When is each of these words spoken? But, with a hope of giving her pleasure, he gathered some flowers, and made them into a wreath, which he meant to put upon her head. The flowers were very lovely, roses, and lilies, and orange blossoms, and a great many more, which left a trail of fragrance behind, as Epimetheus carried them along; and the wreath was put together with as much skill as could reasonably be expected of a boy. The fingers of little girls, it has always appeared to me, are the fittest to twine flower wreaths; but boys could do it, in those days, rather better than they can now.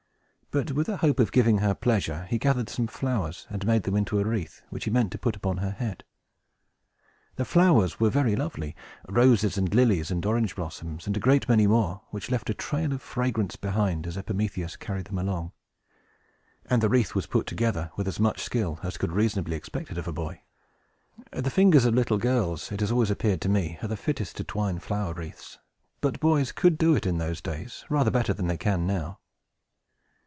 But, 0.53 0.71
with 0.73 0.89
a 0.89 0.97
hope 0.97 1.21
of 1.21 1.31
giving 1.31 1.59
her 1.59 1.73
pleasure, 1.73 2.25
he 2.29 2.37
gathered 2.37 2.67
some 2.67 2.87
flowers, 2.87 3.47
and 3.49 3.65
made 3.65 3.83
them 3.83 3.95
into 3.95 4.19
a 4.19 4.25
wreath, 4.25 4.63
which 4.69 4.83
he 4.83 4.91
meant 4.91 5.13
to 5.13 5.17
put 5.17 5.37
upon 5.37 5.59
her 5.59 5.71
head. 5.71 6.03
The 7.37 7.45
flowers 7.45 8.01
were 8.01 8.09
very 8.09 8.35
lovely, 8.35 8.75
roses, 9.07 9.57
and 9.57 9.73
lilies, 9.73 10.11
and 10.11 10.25
orange 10.25 10.57
blossoms, 10.57 11.07
and 11.07 11.15
a 11.15 11.21
great 11.21 11.47
many 11.47 11.67
more, 11.67 12.01
which 12.09 12.29
left 12.29 12.49
a 12.49 12.53
trail 12.53 12.91
of 12.91 13.01
fragrance 13.01 13.55
behind, 13.55 14.05
as 14.05 14.17
Epimetheus 14.17 14.75
carried 14.75 15.05
them 15.05 15.19
along; 15.19 15.53
and 16.65 16.83
the 16.83 16.89
wreath 16.89 17.15
was 17.15 17.27
put 17.27 17.47
together 17.47 17.89
with 17.95 18.05
as 18.09 18.19
much 18.19 18.41
skill 18.41 18.77
as 18.83 18.97
could 18.97 19.13
reasonably 19.13 19.51
be 19.51 19.55
expected 19.55 19.97
of 19.97 20.05
a 20.05 20.11
boy. 20.11 20.41
The 21.31 21.49
fingers 21.49 21.85
of 21.85 21.93
little 21.93 22.17
girls, 22.17 22.73
it 22.73 22.81
has 22.81 22.91
always 22.91 23.09
appeared 23.09 23.39
to 23.43 23.47
me, 23.49 23.79
are 23.81 23.87
the 23.87 23.95
fittest 23.95 24.35
to 24.35 24.43
twine 24.43 24.79
flower 24.79 25.13
wreaths; 25.13 25.59
but 26.01 26.19
boys 26.19 26.51
could 26.51 26.77
do 26.77 26.93
it, 26.93 27.05
in 27.05 27.19
those 27.19 27.39
days, 27.39 27.85
rather 27.87 28.11
better 28.11 28.33
than 28.33 28.47
they 28.47 28.57
can 28.57 28.85
now. 28.85 29.19